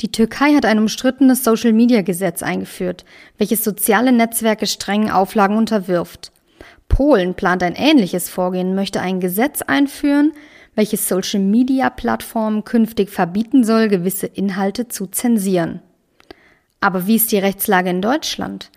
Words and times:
Die 0.00 0.10
Türkei 0.10 0.54
hat 0.54 0.64
ein 0.64 0.78
umstrittenes 0.78 1.44
Social-Media-Gesetz 1.44 2.42
eingeführt, 2.42 3.04
welches 3.36 3.62
soziale 3.62 4.12
Netzwerke 4.12 4.66
strengen 4.66 5.10
Auflagen 5.10 5.58
unterwirft. 5.58 6.32
Polen 6.88 7.34
plant 7.34 7.62
ein 7.62 7.74
ähnliches 7.74 8.30
Vorgehen, 8.30 8.74
möchte 8.74 9.02
ein 9.02 9.20
Gesetz 9.20 9.60
einführen, 9.60 10.32
welches 10.74 11.06
Social-Media-Plattformen 11.06 12.64
künftig 12.64 13.10
verbieten 13.10 13.62
soll, 13.62 13.88
gewisse 13.88 14.26
Inhalte 14.26 14.88
zu 14.88 15.06
zensieren. 15.06 15.82
Aber 16.80 17.06
wie 17.06 17.16
ist 17.16 17.30
die 17.30 17.38
Rechtslage 17.38 17.90
in 17.90 18.00
Deutschland? 18.00 18.70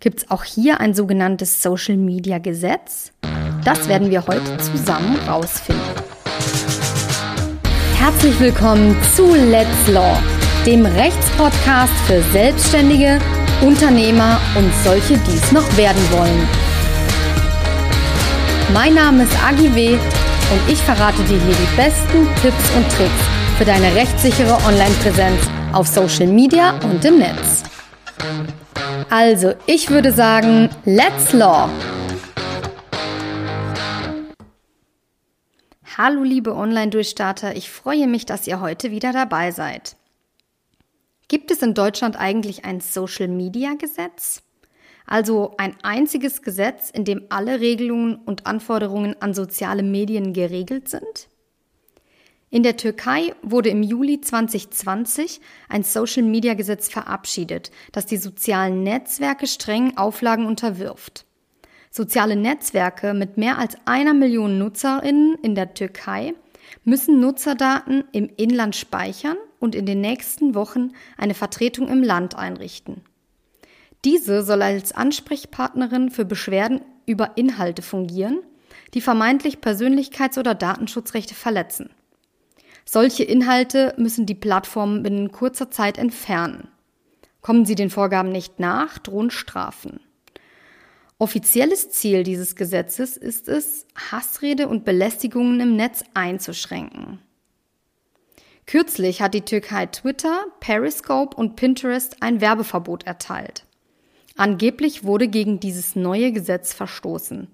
Gibt 0.00 0.18
es 0.18 0.30
auch 0.30 0.44
hier 0.44 0.80
ein 0.80 0.92
sogenanntes 0.92 1.62
Social-Media-Gesetz? 1.62 3.12
Das 3.64 3.88
werden 3.88 4.10
wir 4.10 4.26
heute 4.26 4.58
zusammen 4.58 5.16
rausfinden. 5.26 5.82
Herzlich 7.94 8.38
willkommen 8.38 8.94
zu 9.14 9.34
Let's 9.34 9.88
Law 9.88 10.20
dem 10.68 10.84
Rechtspodcast 10.84 11.94
für 12.06 12.20
Selbstständige, 12.30 13.18
Unternehmer 13.62 14.38
und 14.54 14.70
solche, 14.84 15.16
die 15.16 15.34
es 15.34 15.50
noch 15.50 15.66
werden 15.78 16.02
wollen. 16.10 16.46
Mein 18.74 18.92
Name 18.92 19.22
ist 19.22 19.32
Agi 19.42 19.74
W. 19.74 19.94
und 19.94 20.70
ich 20.70 20.76
verrate 20.76 21.22
dir 21.22 21.40
hier 21.40 21.54
die 21.54 21.74
besten 21.74 22.28
Tipps 22.42 22.70
und 22.76 22.86
Tricks 22.90 23.22
für 23.56 23.64
deine 23.64 23.94
rechtssichere 23.94 24.58
Online-Präsenz 24.66 25.40
auf 25.72 25.86
Social 25.86 26.26
Media 26.26 26.78
und 26.82 27.02
im 27.02 27.16
Netz. 27.16 27.62
Also, 29.08 29.54
ich 29.64 29.88
würde 29.88 30.12
sagen, 30.12 30.68
let's 30.84 31.32
law! 31.32 31.70
Hallo 35.96 36.22
liebe 36.22 36.54
Online-Durchstarter, 36.54 37.56
ich 37.56 37.70
freue 37.70 38.06
mich, 38.06 38.26
dass 38.26 38.46
ihr 38.46 38.60
heute 38.60 38.90
wieder 38.90 39.14
dabei 39.14 39.50
seid. 39.50 39.97
Gibt 41.28 41.50
es 41.50 41.60
in 41.60 41.74
Deutschland 41.74 42.16
eigentlich 42.18 42.64
ein 42.64 42.80
Social-Media-Gesetz? 42.80 44.42
Also 45.06 45.54
ein 45.58 45.76
einziges 45.82 46.40
Gesetz, 46.40 46.90
in 46.90 47.04
dem 47.04 47.26
alle 47.28 47.60
Regelungen 47.60 48.16
und 48.16 48.46
Anforderungen 48.46 49.14
an 49.20 49.34
soziale 49.34 49.82
Medien 49.82 50.32
geregelt 50.32 50.88
sind? 50.88 51.28
In 52.50 52.62
der 52.62 52.78
Türkei 52.78 53.34
wurde 53.42 53.68
im 53.68 53.82
Juli 53.82 54.22
2020 54.22 55.42
ein 55.68 55.82
Social-Media-Gesetz 55.82 56.88
verabschiedet, 56.88 57.70
das 57.92 58.06
die 58.06 58.16
sozialen 58.16 58.82
Netzwerke 58.82 59.46
strengen 59.46 59.98
Auflagen 59.98 60.46
unterwirft. 60.46 61.26
Soziale 61.90 62.36
Netzwerke 62.36 63.12
mit 63.12 63.36
mehr 63.36 63.58
als 63.58 63.76
einer 63.84 64.14
Million 64.14 64.58
Nutzerinnen 64.58 65.34
in 65.42 65.54
der 65.54 65.74
Türkei 65.74 66.32
müssen 66.84 67.20
Nutzerdaten 67.20 68.04
im 68.12 68.30
Inland 68.36 68.76
speichern 68.76 69.36
und 69.58 69.74
in 69.74 69.86
den 69.86 70.00
nächsten 70.00 70.54
Wochen 70.54 70.92
eine 71.16 71.34
Vertretung 71.34 71.88
im 71.88 72.02
Land 72.02 72.36
einrichten. 72.36 73.02
Diese 74.04 74.42
soll 74.42 74.62
als 74.62 74.92
Ansprechpartnerin 74.92 76.10
für 76.10 76.24
Beschwerden 76.24 76.80
über 77.06 77.36
Inhalte 77.36 77.82
fungieren, 77.82 78.40
die 78.94 79.00
vermeintlich 79.00 79.58
Persönlichkeits- 79.58 80.38
oder 80.38 80.54
Datenschutzrechte 80.54 81.34
verletzen. 81.34 81.90
Solche 82.84 83.24
Inhalte 83.24 83.94
müssen 83.98 84.24
die 84.24 84.34
Plattformen 84.34 85.02
binnen 85.02 85.32
kurzer 85.32 85.70
Zeit 85.70 85.98
entfernen. 85.98 86.68
Kommen 87.42 87.66
sie 87.66 87.74
den 87.74 87.90
Vorgaben 87.90 88.30
nicht 88.30 88.60
nach, 88.60 88.98
drohen 88.98 89.30
Strafen. 89.30 90.00
Offizielles 91.18 91.90
Ziel 91.90 92.22
dieses 92.22 92.56
Gesetzes 92.56 93.16
ist 93.16 93.48
es, 93.48 93.86
Hassrede 94.10 94.68
und 94.68 94.84
Belästigungen 94.84 95.58
im 95.60 95.76
Netz 95.76 96.04
einzuschränken. 96.14 97.18
Kürzlich 98.68 99.22
hat 99.22 99.32
die 99.32 99.46
Türkei 99.46 99.86
Twitter, 99.86 100.44
Periscope 100.60 101.34
und 101.34 101.56
Pinterest 101.56 102.22
ein 102.22 102.42
Werbeverbot 102.42 103.06
erteilt. 103.06 103.64
Angeblich 104.36 105.04
wurde 105.04 105.26
gegen 105.26 105.58
dieses 105.58 105.96
neue 105.96 106.32
Gesetz 106.32 106.74
verstoßen. 106.74 107.48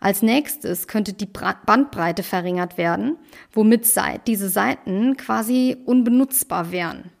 Als 0.00 0.22
nächstes 0.22 0.88
könnte 0.88 1.12
die 1.12 1.26
Bandbreite 1.26 2.24
verringert 2.24 2.78
werden, 2.78 3.16
womit 3.52 3.86
diese 4.26 4.48
Seiten 4.48 5.16
quasi 5.16 5.76
unbenutzbar 5.86 6.72
wären. 6.72 7.12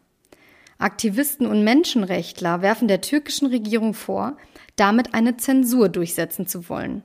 Aktivisten 0.78 1.46
und 1.46 1.62
Menschenrechtler 1.62 2.62
werfen 2.62 2.88
der 2.88 3.00
türkischen 3.00 3.46
Regierung 3.46 3.94
vor, 3.94 4.38
damit 4.74 5.14
eine 5.14 5.36
Zensur 5.36 5.88
durchsetzen 5.88 6.48
zu 6.48 6.68
wollen. 6.68 7.04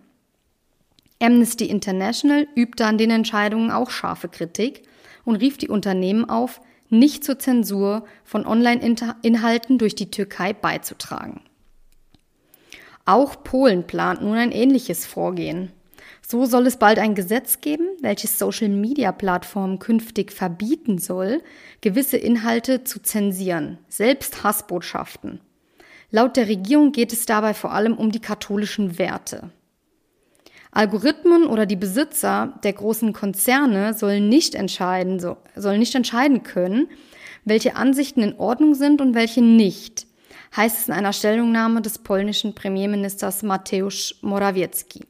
Amnesty 1.25 1.65
International 1.65 2.47
übte 2.53 2.85
an 2.85 2.99
den 2.99 3.09
Entscheidungen 3.09 3.71
auch 3.71 3.89
scharfe 3.89 4.29
Kritik 4.29 4.83
und 5.23 5.37
rief 5.37 5.57
die 5.57 5.69
Unternehmen 5.69 6.29
auf, 6.29 6.61
nicht 6.89 7.23
zur 7.23 7.39
Zensur 7.39 8.05
von 8.23 8.45
Online-Inhalten 8.45 9.79
durch 9.79 9.95
die 9.95 10.11
Türkei 10.11 10.53
beizutragen. 10.53 11.41
Auch 13.05 13.43
Polen 13.43 13.87
plant 13.87 14.21
nun 14.21 14.37
ein 14.37 14.51
ähnliches 14.51 15.07
Vorgehen. 15.07 15.71
So 16.27 16.45
soll 16.45 16.67
es 16.67 16.77
bald 16.77 16.99
ein 16.99 17.15
Gesetz 17.15 17.59
geben, 17.59 17.87
welches 18.01 18.37
Social-Media-Plattformen 18.37 19.79
künftig 19.79 20.31
verbieten 20.31 20.99
soll, 20.99 21.41
gewisse 21.81 22.17
Inhalte 22.17 22.83
zu 22.83 23.01
zensieren, 23.01 23.79
selbst 23.89 24.43
Hassbotschaften. 24.43 25.39
Laut 26.11 26.37
der 26.37 26.47
Regierung 26.47 26.91
geht 26.91 27.13
es 27.13 27.25
dabei 27.25 27.55
vor 27.55 27.73
allem 27.73 27.95
um 27.95 28.11
die 28.11 28.21
katholischen 28.21 28.99
Werte. 28.99 29.49
Algorithmen 30.75 31.47
oder 31.47 31.65
die 31.65 31.77
Besitzer 31.77 32.59
der 32.65 32.73
großen 32.73 33.13
Konzerne 33.13 33.93
sollen 33.93 34.27
nicht 34.27 34.55
entscheiden, 34.55 35.21
so, 35.21 35.37
sollen 35.55 35.79
nicht 35.79 35.95
entscheiden 35.95 36.43
können, 36.43 36.89
welche 37.45 37.77
Ansichten 37.77 38.21
in 38.21 38.37
Ordnung 38.37 38.75
sind 38.75 38.99
und 38.99 39.15
welche 39.15 39.41
nicht, 39.41 40.05
heißt 40.53 40.77
es 40.77 40.87
in 40.89 40.93
einer 40.93 41.13
Stellungnahme 41.13 41.81
des 41.81 41.99
polnischen 41.99 42.55
Premierministers 42.55 43.41
Mateusz 43.41 44.15
Morawiecki. 44.21 45.05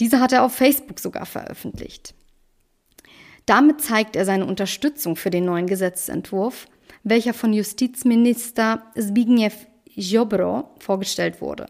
Diese 0.00 0.20
hat 0.20 0.32
er 0.32 0.42
auf 0.42 0.54
Facebook 0.54 1.00
sogar 1.00 1.26
veröffentlicht. 1.26 2.14
Damit 3.44 3.82
zeigt 3.82 4.16
er 4.16 4.24
seine 4.24 4.46
Unterstützung 4.46 5.16
für 5.16 5.30
den 5.30 5.44
neuen 5.44 5.66
Gesetzentwurf, 5.66 6.66
welcher 7.02 7.34
von 7.34 7.52
Justizminister 7.52 8.84
Zbigniew 8.98 9.52
Ziobro 9.94 10.70
vorgestellt 10.78 11.42
wurde 11.42 11.66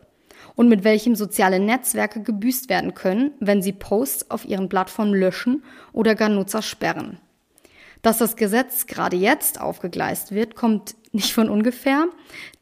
und 0.59 0.69
mit 0.69 0.83
welchem 0.83 1.15
soziale 1.15 1.61
Netzwerke 1.61 2.21
gebüßt 2.21 2.69
werden 2.69 2.93
können, 2.93 3.31
wenn 3.39 3.63
sie 3.63 3.73
Posts 3.73 4.33
auf 4.33 4.45
ihren 4.45 4.69
Plattformen 4.69 5.15
löschen 5.15 5.63
oder 5.93 6.17
gar 6.17 6.29
Nutzer 6.29 6.63
sperren. 6.63 7.19
Dass 8.03 8.19
das 8.19 8.35
Gesetz 8.35 8.87
gerade 8.87 9.17
jetzt 9.17 9.61
aufgegleist 9.61 10.33
wird, 10.33 10.57
kommt 10.57 10.97
nicht 11.13 11.33
von 11.33 11.49
ungefähr, 11.49 12.07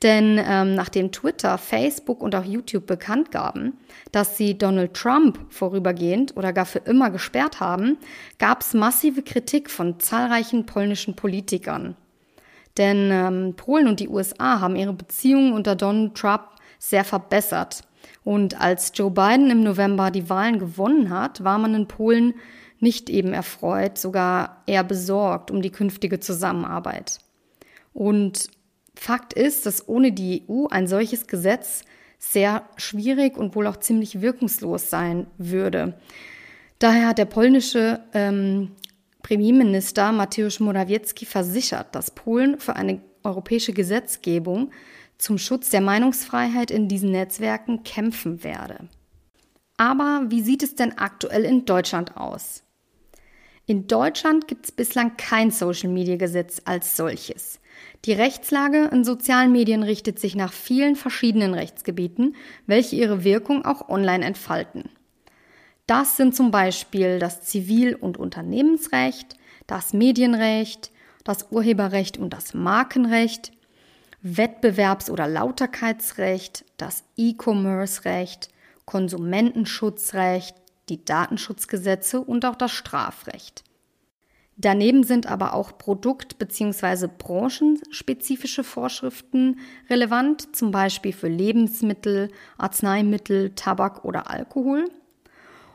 denn 0.02 0.38
ähm, 0.46 0.74
nachdem 0.74 1.10
Twitter, 1.10 1.56
Facebook 1.56 2.20
und 2.20 2.34
auch 2.34 2.44
YouTube 2.44 2.86
bekannt 2.86 3.30
gaben, 3.30 3.78
dass 4.12 4.36
sie 4.36 4.58
Donald 4.58 4.92
Trump 4.92 5.38
vorübergehend 5.48 6.36
oder 6.36 6.52
gar 6.52 6.66
für 6.66 6.80
immer 6.80 7.08
gesperrt 7.08 7.60
haben, 7.60 7.96
gab 8.38 8.60
es 8.60 8.74
massive 8.74 9.22
Kritik 9.22 9.70
von 9.70 9.98
zahlreichen 10.00 10.66
polnischen 10.66 11.16
Politikern. 11.16 11.96
Denn 12.76 13.08
ähm, 13.10 13.54
Polen 13.56 13.88
und 13.88 14.00
die 14.00 14.08
USA 14.10 14.60
haben 14.60 14.76
ihre 14.76 14.92
Beziehungen 14.92 15.54
unter 15.54 15.74
Donald 15.76 16.14
Trump 16.14 16.42
sehr 16.78 17.04
verbessert. 17.04 17.82
Und 18.24 18.60
als 18.60 18.92
Joe 18.94 19.10
Biden 19.10 19.50
im 19.50 19.62
November 19.62 20.10
die 20.10 20.28
Wahlen 20.28 20.58
gewonnen 20.58 21.10
hat, 21.10 21.44
war 21.44 21.58
man 21.58 21.74
in 21.74 21.88
Polen 21.88 22.34
nicht 22.78 23.08
eben 23.08 23.32
erfreut, 23.32 23.98
sogar 23.98 24.62
eher 24.66 24.84
besorgt 24.84 25.50
um 25.50 25.62
die 25.62 25.70
künftige 25.70 26.20
Zusammenarbeit. 26.20 27.18
Und 27.92 28.50
Fakt 28.94 29.34
ist, 29.34 29.66
dass 29.66 29.88
ohne 29.88 30.12
die 30.12 30.44
EU 30.48 30.66
ein 30.68 30.86
solches 30.86 31.26
Gesetz 31.26 31.84
sehr 32.18 32.64
schwierig 32.76 33.36
und 33.36 33.54
wohl 33.54 33.66
auch 33.66 33.76
ziemlich 33.76 34.20
wirkungslos 34.20 34.90
sein 34.90 35.26
würde. 35.38 35.94
Daher 36.78 37.08
hat 37.08 37.18
der 37.18 37.26
polnische 37.26 38.00
ähm, 38.12 38.72
Premierminister 39.22 40.12
Mateusz 40.12 40.60
Morawiecki 40.60 41.26
versichert, 41.26 41.94
dass 41.94 42.10
Polen 42.10 42.58
für 42.58 42.76
eine 42.76 43.00
europäische 43.22 43.72
Gesetzgebung 43.72 44.70
zum 45.18 45.38
Schutz 45.38 45.70
der 45.70 45.80
Meinungsfreiheit 45.80 46.70
in 46.70 46.88
diesen 46.88 47.10
Netzwerken 47.10 47.82
kämpfen 47.84 48.44
werde. 48.44 48.88
Aber 49.76 50.24
wie 50.28 50.42
sieht 50.42 50.62
es 50.62 50.74
denn 50.74 50.96
aktuell 50.98 51.44
in 51.44 51.64
Deutschland 51.64 52.16
aus? 52.16 52.62
In 53.66 53.88
Deutschland 53.88 54.46
gibt 54.46 54.66
es 54.66 54.72
bislang 54.72 55.16
kein 55.16 55.50
Social-Media-Gesetz 55.50 56.62
als 56.64 56.96
solches. 56.96 57.60
Die 58.04 58.12
Rechtslage 58.12 58.88
in 58.92 59.04
sozialen 59.04 59.50
Medien 59.50 59.82
richtet 59.82 60.20
sich 60.20 60.36
nach 60.36 60.52
vielen 60.52 60.94
verschiedenen 60.94 61.52
Rechtsgebieten, 61.52 62.36
welche 62.66 62.96
ihre 62.96 63.24
Wirkung 63.24 63.64
auch 63.64 63.88
online 63.88 64.24
entfalten. 64.24 64.84
Das 65.86 66.16
sind 66.16 66.34
zum 66.34 66.50
Beispiel 66.50 67.18
das 67.18 67.42
Zivil- 67.42 67.96
und 67.96 68.16
Unternehmensrecht, 68.16 69.36
das 69.66 69.92
Medienrecht, 69.92 70.92
das 71.24 71.50
Urheberrecht 71.50 72.18
und 72.18 72.30
das 72.30 72.54
Markenrecht, 72.54 73.52
Wettbewerbs- 74.26 75.10
oder 75.10 75.28
Lauterkeitsrecht, 75.28 76.64
das 76.76 77.04
E-Commerce-Recht, 77.16 78.50
Konsumentenschutzrecht, 78.84 80.56
die 80.88 81.04
Datenschutzgesetze 81.04 82.20
und 82.20 82.44
auch 82.44 82.56
das 82.56 82.72
Strafrecht. 82.72 83.62
Daneben 84.56 85.04
sind 85.04 85.26
aber 85.26 85.54
auch 85.54 85.76
produkt- 85.76 86.38
bzw. 86.38 87.08
branchenspezifische 87.18 88.64
Vorschriften 88.64 89.60
relevant, 89.90 90.56
zum 90.56 90.70
Beispiel 90.70 91.12
für 91.12 91.28
Lebensmittel, 91.28 92.30
Arzneimittel, 92.56 93.50
Tabak 93.54 94.04
oder 94.04 94.30
Alkohol. 94.30 94.88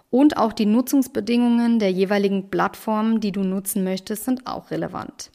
Und 0.10 0.36
auch 0.36 0.52
die 0.52 0.66
Nutzungsbedingungen 0.66 1.80
der 1.80 1.92
jeweiligen 1.92 2.50
Plattformen, 2.50 3.22
die 3.22 3.32
du 3.32 3.44
nutzen 3.44 3.84
möchtest, 3.84 4.26
sind 4.26 4.46
auch 4.46 4.72
relevant. 4.72 5.32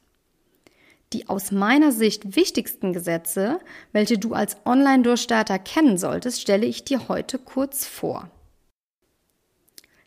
Die 1.16 1.30
aus 1.30 1.50
meiner 1.50 1.92
Sicht 1.92 2.36
wichtigsten 2.36 2.92
Gesetze, 2.92 3.58
welche 3.90 4.18
du 4.18 4.34
als 4.34 4.58
Online-Durchstarter 4.66 5.58
kennen 5.58 5.96
solltest, 5.96 6.42
stelle 6.42 6.66
ich 6.66 6.84
dir 6.84 7.08
heute 7.08 7.38
kurz 7.38 7.86
vor. 7.86 8.28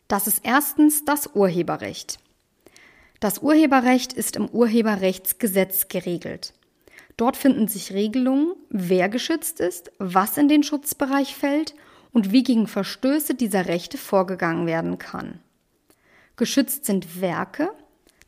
Das 0.06 0.28
ist 0.28 0.42
erstens 0.44 1.04
das 1.04 1.34
Urheberrecht. 1.34 2.20
Das 3.18 3.40
Urheberrecht 3.40 4.12
ist 4.12 4.36
im 4.36 4.48
Urheberrechtsgesetz 4.50 5.88
geregelt. 5.88 6.54
Dort 7.16 7.36
finden 7.36 7.66
sich 7.66 7.92
Regelungen, 7.92 8.52
wer 8.68 9.08
geschützt 9.08 9.58
ist, 9.58 9.90
was 9.98 10.36
in 10.36 10.46
den 10.46 10.62
Schutzbereich 10.62 11.34
fällt 11.34 11.74
und 12.12 12.30
wie 12.30 12.44
gegen 12.44 12.68
Verstöße 12.68 13.34
dieser 13.34 13.66
Rechte 13.66 13.98
vorgegangen 13.98 14.68
werden 14.68 14.98
kann. 14.98 15.40
Geschützt 16.36 16.84
sind 16.84 17.20
Werke, 17.20 17.72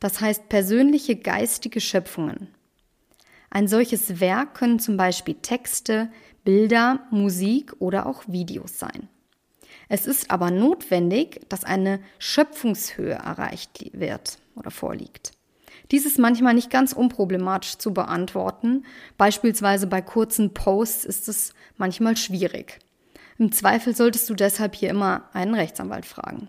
das 0.00 0.20
heißt 0.20 0.48
persönliche 0.48 1.14
geistige 1.14 1.80
Schöpfungen. 1.80 2.48
Ein 3.54 3.68
solches 3.68 4.18
Werk 4.18 4.54
können 4.54 4.78
zum 4.78 4.96
Beispiel 4.96 5.34
Texte, 5.34 6.10
Bilder, 6.42 7.00
Musik 7.10 7.74
oder 7.80 8.06
auch 8.06 8.22
Videos 8.26 8.78
sein. 8.78 9.08
Es 9.90 10.06
ist 10.06 10.30
aber 10.30 10.50
notwendig, 10.50 11.42
dass 11.50 11.62
eine 11.62 12.00
Schöpfungshöhe 12.18 13.12
erreicht 13.12 13.90
wird 13.92 14.38
oder 14.56 14.70
vorliegt. 14.70 15.32
Dies 15.90 16.06
ist 16.06 16.18
manchmal 16.18 16.54
nicht 16.54 16.70
ganz 16.70 16.94
unproblematisch 16.94 17.76
zu 17.76 17.92
beantworten. 17.92 18.86
Beispielsweise 19.18 19.86
bei 19.86 20.00
kurzen 20.00 20.54
Posts 20.54 21.04
ist 21.04 21.28
es 21.28 21.52
manchmal 21.76 22.16
schwierig. 22.16 22.78
Im 23.36 23.52
Zweifel 23.52 23.94
solltest 23.94 24.30
du 24.30 24.34
deshalb 24.34 24.74
hier 24.74 24.88
immer 24.88 25.28
einen 25.34 25.54
Rechtsanwalt 25.54 26.06
fragen. 26.06 26.48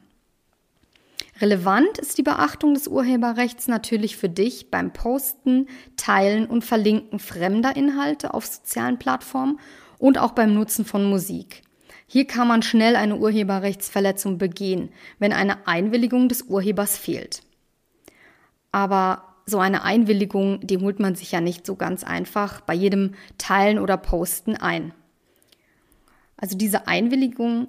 Relevant 1.42 1.98
ist 1.98 2.18
die 2.18 2.24
Beachtung 2.24 2.76
des 2.76 2.88
Urheberrechts 2.88 3.68
natürlich 3.68 4.18
für 4.18 4.30
dich 4.30 4.70
beim 4.70 4.94
Posten, 4.94 5.68
Teilen 5.98 6.46
und 6.46 6.64
Verlinken 6.64 7.20
fremder 7.20 7.76
Inhalte 7.76 8.34
auf 8.34 8.46
sozialen 8.46 9.00
Plattformen 9.00 9.60
und 9.98 10.18
auch 10.18 10.32
beim 10.32 10.54
Nutzen 10.54 10.86
von 10.86 11.10
Musik. 11.10 11.64
Hier 12.06 12.28
kann 12.28 12.48
man 12.48 12.62
schnell 12.62 12.96
eine 12.96 13.18
Urheberrechtsverletzung 13.18 14.38
begehen, 14.38 14.90
wenn 15.18 15.34
eine 15.34 15.68
Einwilligung 15.68 16.30
des 16.30 16.44
Urhebers 16.44 16.98
fehlt. 16.98 17.42
Aber 18.72 19.24
so 19.46 19.60
eine 19.60 19.84
Einwilligung, 19.84 20.60
die 20.62 20.78
holt 20.78 21.00
man 21.00 21.16
sich 21.16 21.32
ja 21.32 21.42
nicht 21.42 21.66
so 21.66 21.76
ganz 21.76 22.04
einfach 22.04 22.62
bei 22.62 22.74
jedem 22.74 23.16
Teilen 23.38 23.80
oder 23.80 23.98
Posten 23.98 24.56
ein. 24.56 24.94
Also 26.38 26.58
diese 26.58 26.88
Einwilligung, 26.88 27.68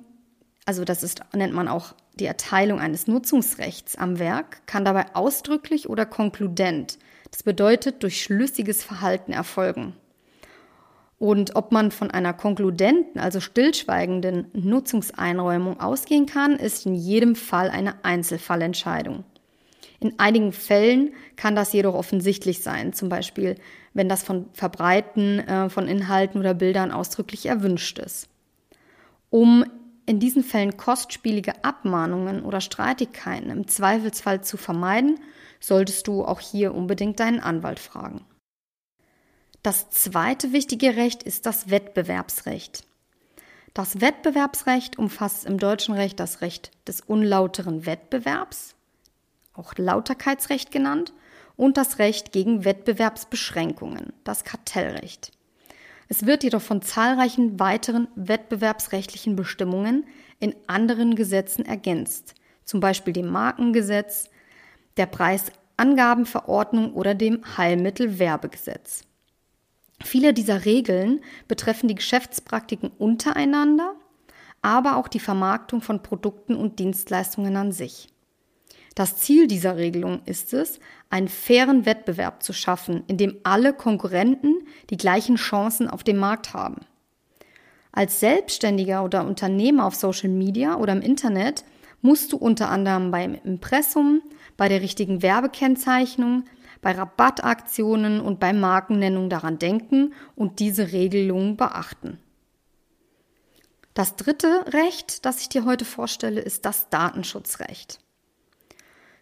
also 0.67 0.85
das 0.85 1.03
ist, 1.03 1.21
nennt 1.33 1.55
man 1.55 1.69
auch 1.69 1.95
die 2.21 2.27
Erteilung 2.27 2.81
eines 2.81 3.07
Nutzungsrechts 3.07 3.97
am 3.97 4.19
Werk, 4.19 4.67
kann 4.67 4.85
dabei 4.85 5.15
ausdrücklich 5.15 5.89
oder 5.89 6.07
konkludent, 6.07 6.99
das 7.31 7.43
bedeutet 7.43 8.03
durch 8.03 8.23
schlüssiges 8.23 8.85
Verhalten 8.85 9.33
erfolgen. 9.33 9.95
Und 11.19 11.57
ob 11.57 11.73
man 11.73 11.91
von 11.91 12.11
einer 12.11 12.33
konkludenten, 12.33 13.21
also 13.21 13.41
stillschweigenden 13.41 14.47
Nutzungseinräumung 14.53 15.81
ausgehen 15.81 16.27
kann, 16.27 16.57
ist 16.57 16.87
in 16.87 16.95
jedem 16.95 17.35
Fall 17.35 17.71
eine 17.71 18.05
Einzelfallentscheidung. 18.05 19.25
In 20.01 20.19
einigen 20.19 20.53
Fällen 20.53 21.15
kann 21.37 21.57
das 21.57 21.73
jedoch 21.73 21.95
offensichtlich 21.95 22.63
sein, 22.63 22.93
zum 22.93 23.09
Beispiel 23.09 23.57
wenn 23.95 24.09
das 24.09 24.23
von 24.23 24.47
Verbreiten 24.53 25.39
äh, 25.39 25.71
von 25.71 25.89
Inhalten 25.89 26.41
oder 26.41 26.53
Bildern 26.53 26.91
ausdrücklich 26.91 27.47
erwünscht 27.47 27.99
ist. 27.99 28.29
Um 29.31 29.65
in 30.07 30.21
diesen 30.21 30.45
Fällen 30.45 30.77
kostspielige 30.77 31.65
Abmahnungen 31.65 32.43
oder 32.43 32.61
Streitigkeiten 32.61 33.51
im 33.51 33.69
Zweifelsfall 33.69 34.43
zu 34.43 34.57
vermeiden, 34.57 35.19
solltest 35.61 36.07
du 36.07 36.25
auch 36.25 36.41
hier 36.41 36.75
unbedingt 36.75 37.21
deinen 37.21 37.41
Anwalt 37.41 37.79
fragen. 37.79 38.25
Das 39.63 39.89
zweite 39.89 40.53
wichtige 40.53 40.97
Recht 40.97 41.23
ist 41.23 41.47
das 41.47 41.71
Wettbewerbsrecht. 41.71 42.85
Das 43.73 44.01
Wettbewerbsrecht 44.01 44.99
umfasst 44.99 45.47
im 45.47 45.59
deutschen 45.59 45.95
Recht 45.95 46.21
das 46.21 46.43
Recht 46.43 46.71
des 46.87 47.01
unlauteren 47.01 47.87
Wettbewerbs, 47.87 48.75
auch 49.55 49.75
Lauterkeitsrecht 49.77 50.71
genannt, 50.71 51.13
und 51.57 51.77
das 51.77 51.99
Recht 51.99 52.33
gegen 52.33 52.65
Wettbewerbsbeschränkungen, 52.65 54.13
das 54.23 54.45
Kartellrecht. 54.45 55.33
Es 56.09 56.27
wird 56.27 56.45
jedoch 56.45 56.63
von 56.63 56.83
zahlreichen 56.83 57.59
weiteren 57.59 58.09
wettbewerbsrechtlichen 58.15 59.37
Bestimmungen 59.37 60.05
in 60.41 60.55
anderen 60.67 61.15
Gesetzen 61.15 61.65
ergänzt, 61.65 62.35
zum 62.65 62.81
Beispiel 62.81 63.13
dem 63.13 63.29
Markengesetz, 63.29 64.29
der 64.97 65.07
Preisangabenverordnung 65.07 66.93
oder 66.93 67.15
dem 67.15 67.41
Heilmittelwerbegesetz. 67.57 69.03
Viele 70.03 70.35
dieser 70.35 70.65
Regeln 70.65 71.21
betreffen 71.49 71.89
die 71.89 71.95
Geschäftspraktiken 71.95 72.91
untereinander, 72.99 73.95
aber 74.61 74.97
auch 74.97 75.09
die 75.09 75.21
Vermarktung 75.21 75.81
von 75.81 76.03
Produkten 76.03 76.57
und 76.57 76.79
Dienstleistungen 76.79 77.57
an 77.57 77.73
sich. 77.73 78.14
Das 78.95 79.17
Ziel 79.17 79.49
dieser 79.49 79.77
Regelung 79.77 80.23
ist 80.25 80.55
es, 80.55 80.79
einen 81.11 81.29
fairen 81.29 81.85
Wettbewerb 81.85 82.43
zu 82.43 82.53
schaffen, 82.53 83.03
in 83.09 83.17
dem 83.17 83.39
alle 83.43 83.73
Konkurrenten 83.73 84.67
die 84.91 84.97
gleichen 84.97 85.37
Chancen 85.37 85.89
auf 85.89 86.05
dem 86.05 86.17
Markt 86.17 86.55
haben. 86.55 86.87
Als 87.91 88.21
Selbstständiger 88.21 89.05
oder 89.05 89.27
Unternehmer 89.27 89.87
auf 89.87 89.95
Social 89.95 90.29
Media 90.29 90.77
oder 90.77 90.93
im 90.93 91.01
Internet 91.01 91.65
musst 92.03 92.33
du 92.33 92.37
unter 92.37 92.69
anderem 92.69 93.11
beim 93.11 93.35
Impressum, 93.35 94.23
bei 94.57 94.69
der 94.69 94.83
richtigen 94.83 95.23
Werbekennzeichnung, 95.23 96.45
bei 96.81 96.93
Rabattaktionen 96.93 98.21
und 98.21 98.39
bei 98.41 98.53
Markennennung 98.53 99.31
daran 99.31 99.59
denken 99.59 100.13
und 100.37 100.61
diese 100.61 100.93
Regelungen 100.93 101.57
beachten. 101.57 102.19
Das 103.95 104.17
dritte 104.17 104.67
Recht, 104.73 105.25
das 105.25 105.41
ich 105.41 105.49
dir 105.49 105.65
heute 105.65 105.85
vorstelle, 105.85 106.41
ist 106.41 106.65
das 106.65 106.91
Datenschutzrecht. 106.91 108.04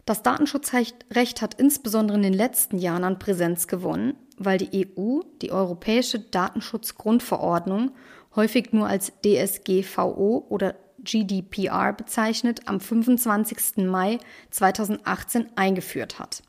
Das 0.05 0.23
Datenschutzrecht 0.23 1.43
hat 1.43 1.55
insbesondere 1.55 2.17
in 2.17 2.25
den 2.25 2.33
letzten 2.33 2.79
Jahren 2.79 3.05
an 3.05 3.19
Präsenz 3.19 3.69
gewonnen, 3.69 4.15
weil 4.37 4.59
die 4.59 4.89
EU 4.99 5.21
die 5.41 5.53
Europäische 5.53 6.19
Datenschutzgrundverordnung 6.19 7.93
häufig 8.35 8.73
nur 8.73 8.89
als 8.89 9.13
DSGVO 9.25 10.47
oder 10.49 10.75
GDPR 10.99 11.93
bezeichnet, 11.93 12.69
am 12.69 12.81
25. 12.81 13.85
Mai 13.87 14.19
2018 14.51 15.49
eingeführt 15.57 16.19
hat. 16.19 16.43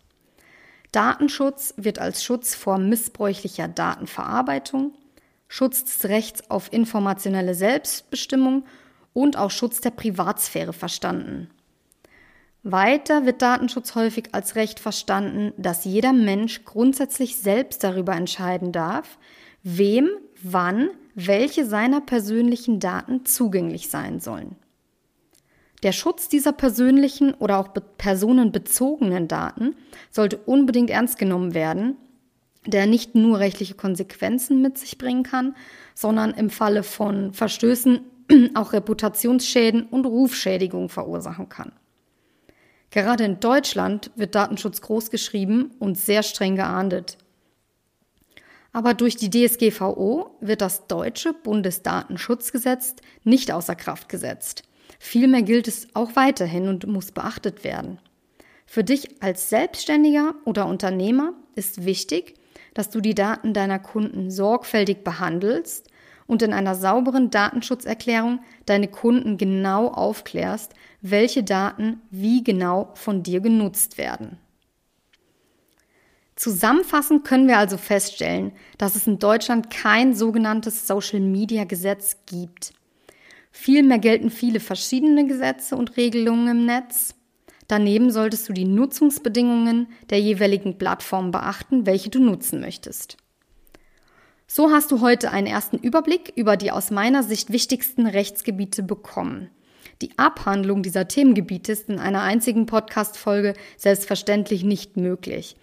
Datenschutz 0.91 1.73
wird 1.77 1.97
als 1.99 2.23
Schutz 2.23 2.53
vor 2.53 2.77
missbräuchlicher 2.77 3.67
Datenverarbeitung, 3.67 4.93
Schutz 5.47 5.83
des 5.83 6.09
Rechts 6.09 6.49
auf 6.49 6.71
informationelle 6.71 7.55
Selbstbestimmung 7.55 8.65
und 9.13 9.37
auch 9.37 9.51
Schutz 9.51 9.81
der 9.81 9.91
Privatsphäre 9.91 10.73
verstanden. 10.73 11.49
Weiter 12.63 13.25
wird 13.25 13.41
Datenschutz 13.41 13.93
häufig 13.93 14.29
als 14.31 14.55
Recht 14.55 14.79
verstanden, 14.79 15.51
dass 15.57 15.83
jeder 15.83 16.13
Mensch 16.13 16.63
grundsätzlich 16.63 17.35
selbst 17.35 17.83
darüber 17.83 18.15
entscheiden 18.15 18.71
darf, 18.71 19.17
wem, 19.63 20.09
wann, 20.41 20.89
welche 21.13 21.65
seiner 21.65 21.99
persönlichen 21.99 22.79
Daten 22.79 23.25
zugänglich 23.25 23.89
sein 23.89 24.21
sollen. 24.21 24.55
Der 25.83 25.91
Schutz 25.91 26.29
dieser 26.29 26.53
persönlichen 26.53 27.33
oder 27.33 27.59
auch 27.59 27.67
personenbezogenen 27.97 29.27
Daten 29.27 29.75
sollte 30.09 30.37
unbedingt 30.37 30.89
ernst 30.89 31.17
genommen 31.17 31.53
werden, 31.53 31.97
der 32.65 32.85
nicht 32.85 33.13
nur 33.13 33.39
rechtliche 33.39 33.73
Konsequenzen 33.73 34.61
mit 34.61 34.77
sich 34.77 34.97
bringen 34.97 35.23
kann, 35.23 35.53
sondern 35.95 36.31
im 36.31 36.49
Falle 36.49 36.83
von 36.83 37.33
Verstößen 37.33 37.99
auch 38.53 38.71
Reputationsschäden 38.71 39.83
und 39.83 40.05
Rufschädigung 40.05 40.87
verursachen 40.87 41.49
kann. 41.49 41.73
Gerade 42.93 43.23
in 43.23 43.39
Deutschland 43.39 44.11
wird 44.15 44.35
Datenschutz 44.35 44.79
großgeschrieben 44.81 45.71
und 45.79 45.97
sehr 45.97 46.21
streng 46.21 46.55
geahndet. 46.55 47.17
Aber 48.71 48.93
durch 48.93 49.15
die 49.15 49.31
DSGVO 49.31 50.37
wird 50.41 50.61
das 50.61 50.85
deutsche 50.85 51.33
Bundesdatenschutzgesetz 51.33 52.97
nicht 53.23 53.51
außer 53.51 53.73
Kraft 53.73 54.09
gesetzt. 54.09 54.61
Vielmehr 54.99 55.41
gilt 55.41 55.67
es 55.67 55.87
auch 55.95 56.15
weiterhin 56.15 56.67
und 56.67 56.85
muss 56.85 57.11
beachtet 57.11 57.63
werden. 57.63 57.97
Für 58.67 58.83
dich 58.83 59.23
als 59.23 59.49
Selbstständiger 59.49 60.35
oder 60.45 60.67
Unternehmer 60.67 61.33
ist 61.55 61.85
wichtig, 61.85 62.35
dass 62.75 62.91
du 62.91 63.01
die 63.01 63.15
Daten 63.15 63.55
deiner 63.55 63.79
Kunden 63.79 64.29
sorgfältig 64.29 65.03
behandelst 65.03 65.89
und 66.27 66.41
in 66.41 66.53
einer 66.53 66.75
sauberen 66.75 67.29
Datenschutzerklärung 67.29 68.39
deine 68.65 68.87
Kunden 68.87 69.37
genau 69.37 69.87
aufklärst, 69.87 70.73
welche 71.01 71.43
Daten 71.43 72.01
wie 72.09 72.43
genau 72.43 72.91
von 72.95 73.23
dir 73.23 73.41
genutzt 73.41 73.97
werden. 73.97 74.37
Zusammenfassend 76.35 77.25
können 77.25 77.47
wir 77.47 77.57
also 77.57 77.77
feststellen, 77.77 78.53
dass 78.77 78.95
es 78.95 79.05
in 79.05 79.19
Deutschland 79.19 79.69
kein 79.69 80.15
sogenanntes 80.15 80.87
Social-Media-Gesetz 80.87 82.17
gibt. 82.25 82.73
Vielmehr 83.51 83.99
gelten 83.99 84.31
viele 84.31 84.59
verschiedene 84.59 85.27
Gesetze 85.27 85.75
und 85.75 85.95
Regelungen 85.95 86.47
im 86.47 86.65
Netz. 86.65 87.13
Daneben 87.67 88.11
solltest 88.11 88.49
du 88.49 88.53
die 88.53 88.65
Nutzungsbedingungen 88.65 89.87
der 90.09 90.19
jeweiligen 90.19 90.77
Plattform 90.77 91.31
beachten, 91.31 91.85
welche 91.85 92.09
du 92.09 92.19
nutzen 92.19 92.59
möchtest. 92.59 93.17
So 94.55 94.69
hast 94.69 94.91
du 94.91 95.01
heute 95.01 95.31
einen 95.31 95.47
ersten 95.47 95.79
Überblick 95.79 96.31
über 96.35 96.57
die 96.57 96.69
aus 96.69 96.91
meiner 96.91 97.23
Sicht 97.23 97.51
wichtigsten 97.51 98.05
Rechtsgebiete 98.05 98.83
bekommen. 98.83 99.49
Die 100.03 100.15
Abhandlung 100.19 100.83
dieser 100.83 101.07
Themengebiete 101.07 101.71
ist 101.71 101.89
in 101.89 101.97
einer 101.97 102.21
einzigen 102.21 102.67
Podcast-Folge 102.67 103.55
selbstverständlich 103.77 104.63
nicht 104.63 104.95
möglich. 104.95 105.55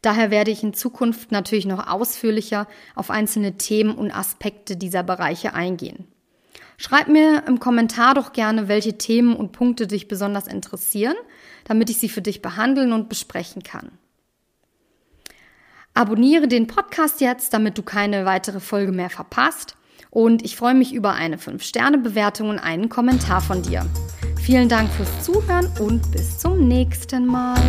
Daher 0.00 0.30
werde 0.30 0.52
ich 0.52 0.62
in 0.62 0.74
Zukunft 0.74 1.32
natürlich 1.32 1.66
noch 1.66 1.88
ausführlicher 1.88 2.68
auf 2.94 3.10
einzelne 3.10 3.58
Themen 3.58 3.96
und 3.96 4.12
Aspekte 4.12 4.76
dieser 4.76 5.02
Bereiche 5.02 5.52
eingehen. 5.52 6.06
Schreib 6.76 7.08
mir 7.08 7.42
im 7.48 7.58
Kommentar 7.58 8.14
doch 8.14 8.32
gerne, 8.32 8.68
welche 8.68 8.96
Themen 8.96 9.34
und 9.34 9.50
Punkte 9.50 9.88
dich 9.88 10.06
besonders 10.06 10.46
interessieren, 10.46 11.16
damit 11.64 11.90
ich 11.90 11.98
sie 11.98 12.08
für 12.08 12.22
dich 12.22 12.42
behandeln 12.42 12.92
und 12.92 13.08
besprechen 13.08 13.64
kann. 13.64 13.90
Abonniere 15.94 16.46
den 16.46 16.66
Podcast 16.66 17.20
jetzt, 17.20 17.52
damit 17.52 17.76
du 17.76 17.82
keine 17.82 18.24
weitere 18.24 18.60
Folge 18.60 18.92
mehr 18.92 19.10
verpasst. 19.10 19.76
Und 20.10 20.44
ich 20.44 20.56
freue 20.56 20.74
mich 20.74 20.92
über 20.92 21.12
eine 21.12 21.36
5-Sterne-Bewertung 21.36 22.48
und 22.48 22.58
einen 22.58 22.88
Kommentar 22.88 23.40
von 23.40 23.62
dir. 23.62 23.86
Vielen 24.40 24.68
Dank 24.68 24.90
fürs 24.90 25.24
Zuhören 25.24 25.68
und 25.78 26.10
bis 26.10 26.38
zum 26.38 26.66
nächsten 26.66 27.26
Mal. 27.26 27.60